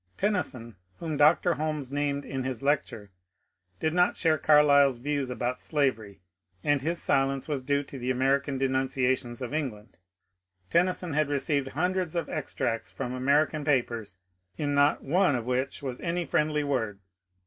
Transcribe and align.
Tennyson, 0.17 0.77
whom 0.97 1.15
Dr. 1.15 1.53
Holmes 1.53 1.91
named 1.91 2.23
^ 2.23 2.25
in 2.25 2.43
his 2.43 2.63
lecture, 2.63 3.11
did 3.79 3.93
not 3.93 4.15
share 4.15 4.39
Carlyle's 4.39 4.97
views 4.97 5.29
about 5.29 5.61
slavery, 5.61 6.21
and 6.63 6.81
his 6.81 6.99
silence 6.99 7.47
was 7.47 7.61
due 7.61 7.83
to 7.83 7.99
the 7.99 8.09
American 8.09 8.57
denunciations 8.57 9.43
of 9.43 9.53
Eng 9.53 9.71
land. 9.73 9.97
Tennyson 10.71 11.13
had 11.13 11.29
received 11.29 11.67
hundreds 11.67 12.15
of 12.15 12.29
extracts 12.29 12.91
from 12.91 13.13
American 13.13 13.63
papers 13.63 14.17
in 14.57 14.73
not 14.73 15.03
one 15.03 15.35
of 15.35 15.45
which 15.45 15.83
was 15.83 16.01
any 16.01 16.25
friendly 16.25 16.63
word. 16.63 16.97